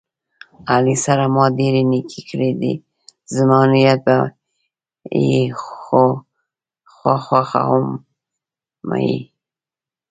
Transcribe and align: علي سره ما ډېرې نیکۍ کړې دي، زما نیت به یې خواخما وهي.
علي 0.71 0.95
سره 1.05 1.23
ما 1.35 1.45
ډېرې 1.59 1.81
نیکۍ 1.91 2.21
کړې 2.29 2.51
دي، 2.61 2.73
زما 3.35 3.59
نیت 3.71 3.99
به 4.05 4.17
یې 5.27 5.39
خواخما 7.09 7.63
وهي. 8.89 9.17